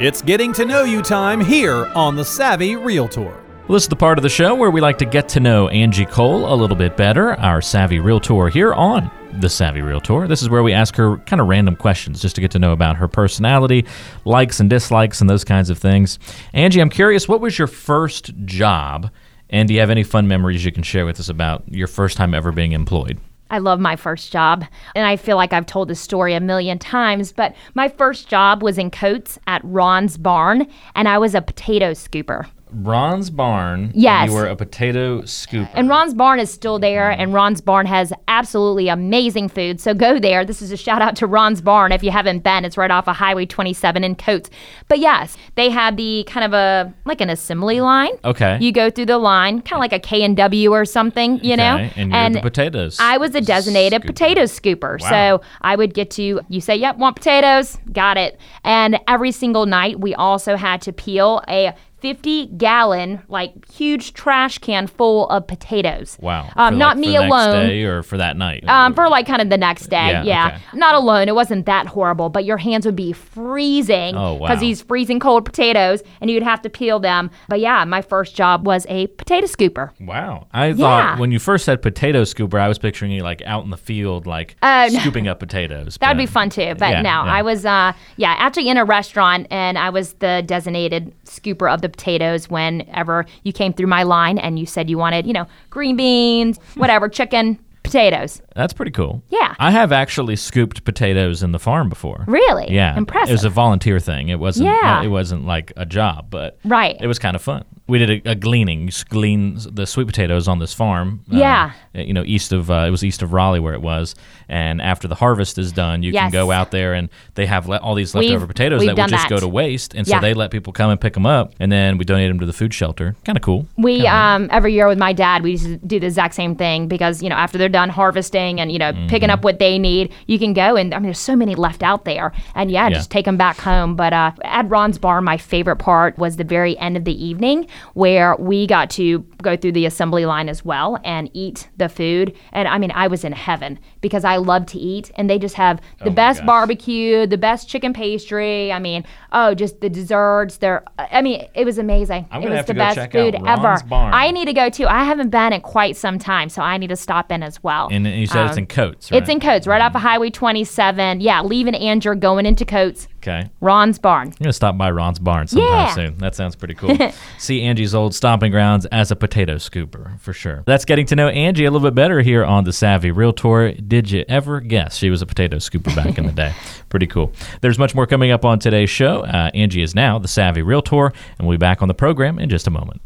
[0.00, 3.22] It's getting to know you time here on the Savvy Realtor.
[3.68, 5.68] Well, this is the part of the show where we like to get to know
[5.68, 10.26] Angie Cole a little bit better, our Savvy Realtor here on the Savvy Realtor.
[10.26, 12.72] This is where we ask her kind of random questions just to get to know
[12.72, 13.86] about her personality,
[14.24, 16.18] likes and dislikes, and those kinds of things.
[16.52, 19.12] Angie, I'm curious, what was your first job?
[19.48, 22.16] And do you have any fun memories you can share with us about your first
[22.16, 23.20] time ever being employed?
[23.50, 24.64] I love my first job.
[24.94, 28.62] And I feel like I've told this story a million times, but my first job
[28.62, 32.46] was in Coats at Ron's Barn, and I was a potato scooper.
[32.74, 33.92] Ron's Barn.
[33.94, 34.28] Yes.
[34.28, 35.70] You were a potato scooper.
[35.74, 39.80] And Ron's Barn is still there, and Ron's Barn has absolutely amazing food.
[39.80, 40.44] So go there.
[40.44, 42.64] This is a shout out to Ron's Barn if you haven't been.
[42.64, 44.50] It's right off of Highway 27 in Coats.
[44.88, 48.12] But yes, they had the kind of a like an assembly line.
[48.24, 48.58] Okay.
[48.60, 51.56] You go through the line, kind of like a K and W or something, you
[51.56, 51.76] know.
[51.76, 54.06] Okay, and you're the potatoes I was a designated scooper.
[54.06, 55.00] potato scooper.
[55.00, 55.10] Wow.
[55.10, 58.38] So I would get to you say, "Yep, want potatoes?" Got it.
[58.64, 61.74] And every single night, we also had to peel a
[62.04, 66.18] 50 gallon, like huge trash can full of potatoes.
[66.20, 66.50] Wow.
[66.54, 67.66] Um, not like, me for the next alone.
[67.66, 68.68] day or for that night?
[68.68, 70.46] Um, for like kind of the next day, Yeah, yeah.
[70.48, 70.78] okay.
[70.78, 71.28] Not alone.
[71.28, 74.46] It wasn't that horrible, but your hands would be freezing Oh, wow.
[74.48, 77.30] because these freezing cold potatoes, and you'd have to peel them.
[77.48, 79.90] But yeah, my first job was a potato scooper.
[79.98, 80.46] Wow.
[80.52, 80.74] I Yeah.
[80.74, 83.78] thought when you first said potato scooper, I was picturing you like out in the
[83.78, 85.96] field, like Uh, scooping up potatoes.
[86.02, 86.74] That'd be fun too.
[86.78, 87.10] But Yeah, no.
[87.24, 91.80] I was, uh, yeah, actually in a restaurant, and I was the designated scooper of
[91.80, 95.46] the potatoes whenever you came through my line and you said you wanted, you know,
[95.70, 96.80] green beans, hmm.
[96.80, 98.42] whatever, chicken, potatoes.
[98.56, 99.22] That's pretty cool.
[99.28, 99.54] Yeah.
[99.58, 102.24] I have actually scooped potatoes in the farm before.
[102.26, 102.72] Really?
[102.72, 102.96] Yeah.
[102.96, 103.28] Impressive.
[103.28, 104.28] It was a volunteer thing.
[104.28, 105.02] It wasn't Yeah.
[105.02, 106.96] it wasn't like a job, but Right.
[107.00, 107.64] it was kind of fun.
[107.86, 108.86] We did a, a gleaning.
[108.86, 111.22] You glean the sweet potatoes on this farm.
[111.30, 111.72] uh, Yeah.
[111.92, 114.14] you know, east of uh, it was east of Raleigh where it was,
[114.48, 117.76] and after the harvest is done, you can go out there and they have le-
[117.76, 119.30] all these leftover We've- potatoes we've that would just that.
[119.30, 120.20] go to waste, and so Yeah.
[120.20, 122.52] they let people come and pick them up, and then we donate them to the
[122.54, 123.16] food shelter.
[123.24, 123.66] Kind of cool.
[123.76, 127.28] We um every year with my dad we do the exact same thing because you
[127.28, 129.30] know after they're done harvesting and you know picking Mm-hmm.
[129.30, 132.04] up what they need you can go and I mean there's so many left out
[132.06, 132.94] there and yeah, Yeah.
[132.94, 136.44] just take them back home but uh, at Ron's bar my favorite part was the
[136.44, 140.64] very end of the evening where we got to go through the assembly line as
[140.64, 144.66] well and eat the food and I mean I was in heaven because I love
[144.66, 146.46] to eat and they just have the Oh best gosh.
[146.46, 151.64] barbecue the best chicken pastry I mean oh just the desserts they're I mean it
[151.64, 154.14] was amazing I'm it was have the best food ever Barn.
[154.14, 154.86] I need to go too.
[154.86, 157.88] I haven't been in quite some time, so I need to stop in as well.
[157.90, 159.20] And you said it's Um, in Coats, right?
[159.20, 161.20] It's in Coats, right off of Highway 27.
[161.20, 163.08] Yeah, leaving Angier, going into Coats.
[163.26, 163.48] Okay.
[163.62, 164.26] Ron's Barn.
[164.28, 165.94] I'm gonna stop by Ron's barn sometime Yeah.
[165.94, 166.18] soon.
[166.18, 166.94] That sounds pretty cool.
[167.38, 170.62] See Angie's old stomping grounds as a potato scooper for sure.
[170.66, 173.72] That's getting to know Angie a little bit better here on the Savvy Realtor.
[173.72, 176.52] Did you ever guess she was a potato scooper back in the day?
[176.90, 177.32] Pretty cool.
[177.62, 179.20] There's much more coming up on today's show.
[179.22, 181.06] Uh, Angie is now the Savvy Realtor,
[181.38, 183.00] and we'll be back on the program in just a moment.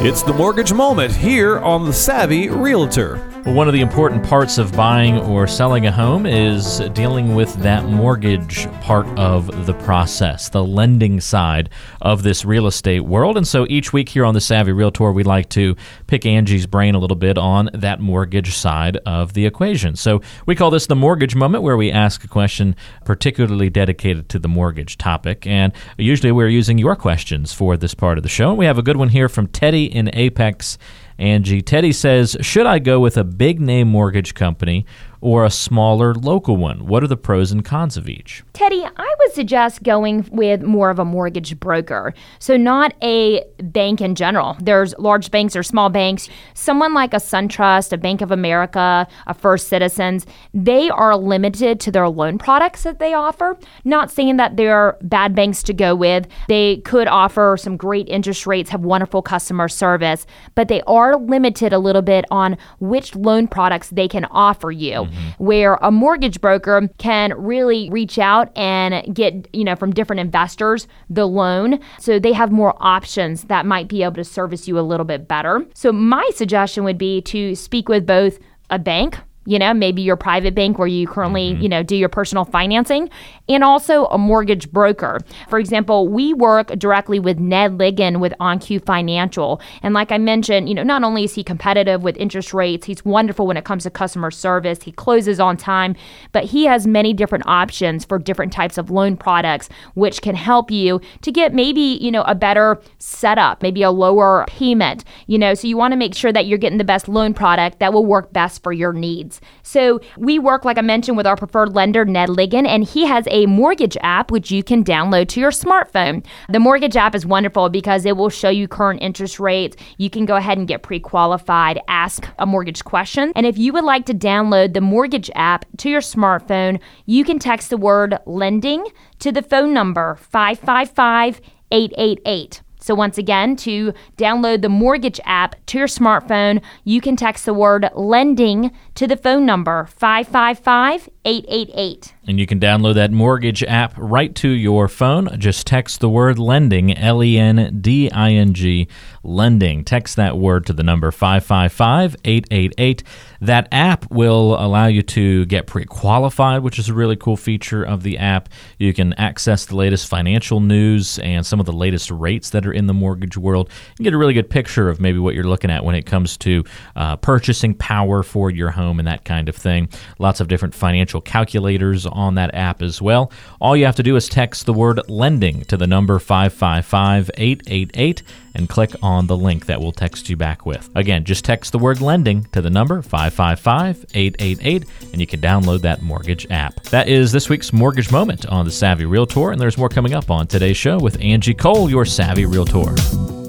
[0.00, 3.16] It's the mortgage moment here on the Savvy Realtor.
[3.44, 7.54] Well, one of the important parts of buying or selling a home is dealing with
[7.62, 11.70] that mortgage part of the process, the lending side
[12.02, 13.36] of this real estate world.
[13.36, 15.76] And so each week here on the Savvy Realtor, we like to
[16.08, 19.94] pick Angie's brain a little bit on that mortgage side of the equation.
[19.96, 24.38] So we call this the mortgage moment, where we ask a question particularly dedicated to
[24.38, 25.46] the mortgage topic.
[25.46, 28.52] And usually we're using your questions for this part of the show.
[28.52, 30.76] We have a good one here from Teddy in Apex.
[31.18, 31.62] Angie.
[31.62, 34.86] Teddy says, Should I go with a big name mortgage company
[35.20, 36.86] or a smaller local one?
[36.86, 38.44] What are the pros and cons of each?
[38.52, 42.14] Teddy, I would suggest going with more of a mortgage broker.
[42.38, 44.56] So, not a bank in general.
[44.60, 46.28] There's large banks or small banks.
[46.54, 51.90] Someone like a SunTrust, a Bank of America, a First Citizens, they are limited to
[51.90, 53.58] their loan products that they offer.
[53.84, 56.26] Not saying that they're bad banks to go with.
[56.48, 61.72] They could offer some great interest rates, have wonderful customer service, but they are limited
[61.72, 65.44] a little bit on which loan products they can offer you Mm-hmm.
[65.44, 70.86] where a mortgage broker can really reach out and get, you know, from different investors
[71.08, 71.80] the loan.
[71.98, 75.28] So they have more options that might be able to service you a little bit
[75.28, 75.64] better.
[75.74, 78.38] So my suggestion would be to speak with both
[78.70, 79.18] a bank
[79.48, 81.62] you know, maybe your private bank where you currently, mm-hmm.
[81.62, 83.08] you know, do your personal financing,
[83.48, 85.18] and also a mortgage broker.
[85.48, 89.60] For example, we work directly with Ned Liggin with OnQ Financial.
[89.82, 93.02] And like I mentioned, you know, not only is he competitive with interest rates, he's
[93.06, 95.96] wonderful when it comes to customer service, he closes on time,
[96.32, 100.70] but he has many different options for different types of loan products, which can help
[100.70, 105.54] you to get maybe, you know, a better setup, maybe a lower payment, you know,
[105.54, 108.04] so you want to make sure that you're getting the best loan product that will
[108.04, 109.37] work best for your needs.
[109.62, 113.26] So we work, like I mentioned, with our preferred lender, Ned Liggin, and he has
[113.30, 116.24] a mortgage app which you can download to your smartphone.
[116.48, 119.76] The mortgage app is wonderful because it will show you current interest rates.
[119.98, 123.32] You can go ahead and get pre qualified, ask a mortgage question.
[123.36, 127.38] And if you would like to download the mortgage app to your smartphone, you can
[127.38, 128.86] text the word lending
[129.20, 132.62] to the phone number 555 888.
[132.80, 137.54] So, once again, to download the mortgage app to your smartphone, you can text the
[137.54, 142.14] word lending to the phone number 555 888.
[142.26, 145.38] And you can download that mortgage app right to your phone.
[145.38, 148.88] Just text the word lending, L E N D I N G,
[149.22, 149.84] lending.
[149.84, 153.02] Text that word to the number 555 888.
[153.40, 157.82] That app will allow you to get pre qualified, which is a really cool feature
[157.82, 158.48] of the app.
[158.78, 162.72] You can access the latest financial news and some of the latest rates that are
[162.72, 165.70] in the mortgage world and get a really good picture of maybe what you're looking
[165.70, 166.64] at when it comes to
[166.96, 169.88] uh, purchasing power for your home and that kind of thing.
[170.18, 173.30] Lots of different financial calculators on that app as well.
[173.60, 178.22] All you have to do is text the word lending to the number 555 888
[178.54, 180.90] and click on the link that we'll text you back with.
[180.94, 185.80] Again, just text the word lending to the number 555 888 and you can download
[185.82, 186.82] that mortgage app.
[186.84, 190.30] That is this week's Mortgage Moment on the Savvy Realtor, and there's more coming up
[190.30, 193.47] on today's show with Angie Cole, your Savvy Realtor.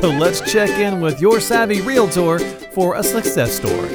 [0.00, 2.38] So let's check in with your savvy realtor
[2.78, 3.88] for a success story.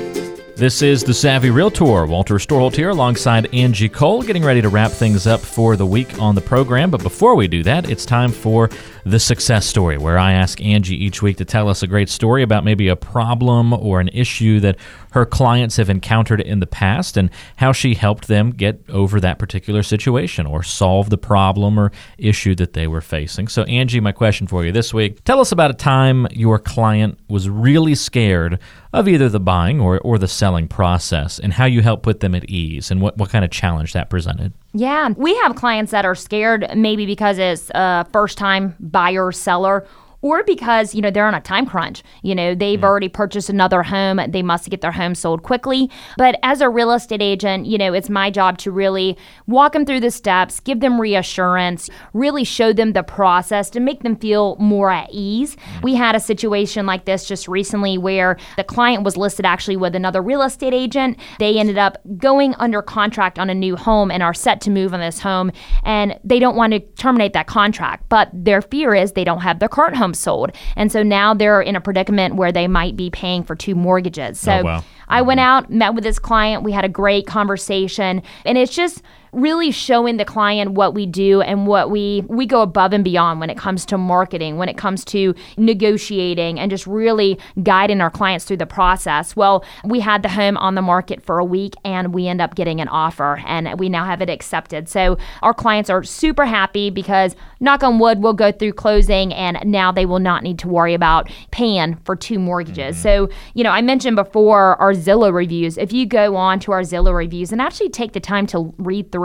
[0.58, 2.06] This is the Savvy Realtor.
[2.06, 6.20] Walter Storholt here alongside Angie Cole, getting ready to wrap things up for the week
[6.20, 6.92] on the program.
[6.92, 8.70] But before we do that, it's time for
[9.06, 12.42] the success story, where I ask Angie each week to tell us a great story
[12.42, 14.78] about maybe a problem or an issue that
[15.12, 19.40] her clients have encountered in the past and how she helped them get over that
[19.40, 23.48] particular situation or solve the problem or issue that they were facing.
[23.48, 27.20] So, Angie, my question for you this week tell us about a time your client
[27.28, 28.58] was really scared
[28.94, 32.34] of either the buying or, or the selling process and how you helped put them
[32.34, 34.54] at ease and what, what kind of challenge that presented.
[34.74, 39.86] Yeah, we have clients that are scared maybe because it's a first time buyer seller
[40.24, 42.02] or because you know they're on a time crunch.
[42.24, 42.84] You know they've mm.
[42.84, 44.20] already purchased another home.
[44.30, 45.92] They must get their home sold quickly.
[46.18, 49.16] But as a real estate agent you know it's my job to really
[49.46, 54.02] walk them through the steps give them reassurance really show them the process to make
[54.04, 55.56] them feel more at ease.
[55.56, 55.84] Mm.
[55.84, 59.94] we had a situation like this just recently where the client was listed actually with
[59.94, 61.20] another real estate agent.
[61.40, 64.94] They ended up going under contract on a new home and are set to move
[64.94, 65.52] on this home
[65.84, 68.08] and they don't want to terminate that contract.
[68.08, 70.52] But their fear is they don't have their current home sold.
[70.76, 74.40] And so now they're in a predicament where they might be paying for two mortgages.
[74.40, 74.84] So oh, wow.
[75.08, 75.48] I went mm-hmm.
[75.48, 76.64] out, met with this client.
[76.64, 78.22] We had a great conversation.
[78.46, 79.02] And it's just,
[79.34, 83.40] really showing the client what we do and what we we go above and beyond
[83.40, 88.12] when it comes to marketing, when it comes to negotiating and just really guiding our
[88.12, 89.36] clients through the process.
[89.36, 92.56] Well, we had the home on the market for a week and we end up
[92.56, 94.88] getting an offer and we now have it accepted.
[94.88, 99.58] So our clients are super happy because knock on wood, we'll go through closing and
[99.66, 102.96] now they will not need to worry about paying for two mortgages.
[102.96, 103.04] Mm-hmm.
[103.04, 105.78] So, you know, I mentioned before our Zillow reviews.
[105.78, 109.12] If you go on to our Zillow reviews and actually take the time to read
[109.12, 109.23] through,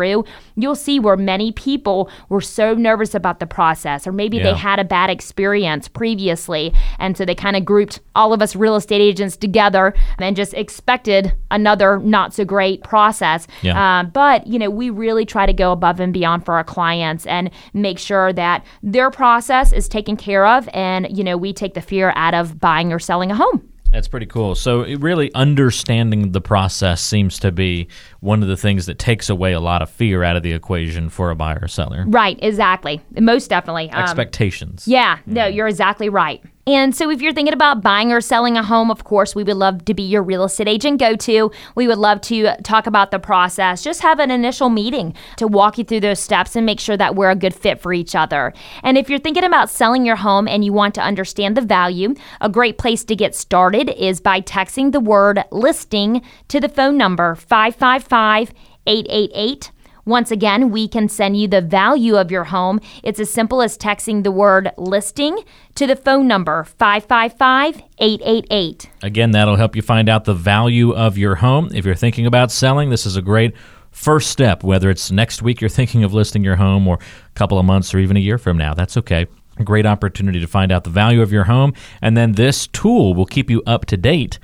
[0.56, 4.44] you'll see where many people were so nervous about the process or maybe yeah.
[4.44, 8.56] they had a bad experience previously and so they kind of grouped all of us
[8.56, 13.46] real estate agents together and just expected another not so great process.
[13.62, 14.00] Yeah.
[14.00, 17.26] Uh, but, you know, we really try to go above and beyond for our clients
[17.26, 21.74] and make sure that their process is taken care of and, you know, we take
[21.74, 23.68] the fear out of buying or selling a home.
[23.90, 24.54] That's pretty cool.
[24.54, 27.88] So, really understanding the process seems to be
[28.20, 31.08] one of the things that takes away a lot of fear out of the equation
[31.08, 32.04] for a buyer or seller.
[32.06, 33.00] Right, exactly.
[33.18, 33.90] Most definitely.
[33.90, 34.86] Um, Expectations.
[34.86, 36.42] Yeah, no, you're exactly right.
[36.68, 39.56] And so, if you're thinking about buying or selling a home, of course, we would
[39.56, 41.50] love to be your real estate agent go to.
[41.74, 45.78] We would love to talk about the process, just have an initial meeting to walk
[45.78, 48.52] you through those steps and make sure that we're a good fit for each other.
[48.82, 52.14] And if you're thinking about selling your home and you want to understand the value,
[52.42, 56.98] a great place to get started is by texting the word listing to the phone
[56.98, 58.52] number 555
[58.86, 59.70] 888
[60.08, 62.80] once again, we can send you the value of your home.
[63.02, 65.38] It's as simple as texting the word listing
[65.74, 68.90] to the phone number 555 888.
[69.02, 71.68] Again, that'll help you find out the value of your home.
[71.74, 73.54] If you're thinking about selling, this is a great
[73.90, 77.58] first step, whether it's next week you're thinking of listing your home or a couple
[77.58, 78.72] of months or even a year from now.
[78.74, 79.26] That's okay.
[79.58, 81.74] A great opportunity to find out the value of your home.
[82.00, 84.38] And then this tool will keep you up to date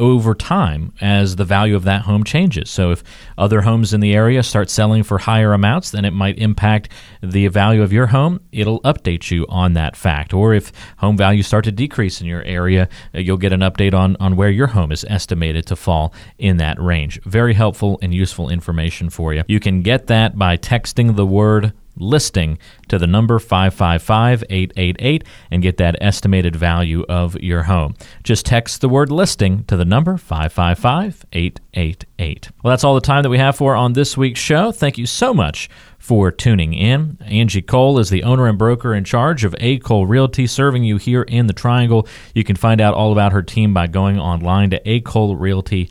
[0.00, 2.70] over time as the value of that home changes.
[2.70, 3.04] So if
[3.38, 6.90] other homes in the area start selling for higher amounts, then it might impact
[7.22, 8.40] the value of your home.
[8.50, 10.32] It'll update you on that fact.
[10.32, 13.94] Or if home values start to decrease in your area, uh, you'll get an update
[13.94, 17.22] on, on where your home is estimated to fall in that range.
[17.24, 19.44] Very helpful and useful information for you.
[19.46, 25.62] You can get that by texting the word listing to the number 555 888 and
[25.62, 27.94] get that estimated value of your home.
[28.22, 32.50] Just text the word listing to the number 555 888.
[32.62, 34.72] Well, that's all the time that we have for on this week's show.
[34.72, 35.68] Thank you so much
[35.98, 37.18] for tuning in.
[37.20, 39.78] Angie Cole is the owner and broker in charge of A.
[39.78, 42.08] Cole Realty, serving you here in the Triangle.
[42.34, 45.90] You can find out all about her team by going online to acolerealty.com.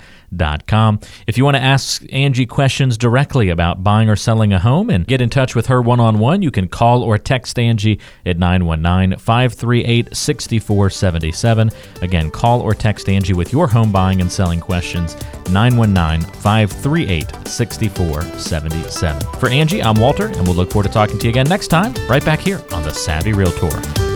[1.27, 5.05] If you want to ask Angie questions directly about buying or selling a home and
[5.07, 8.37] get in touch with her one on one, you can call or text Angie at
[8.37, 11.71] 919 538 6477.
[12.01, 15.15] Again, call or text Angie with your home buying and selling questions
[15.51, 19.21] 919 538 6477.
[19.39, 21.93] For Angie, I'm Walter, and we'll look forward to talking to you again next time,
[22.07, 24.08] right back here on The Savvy Realtor.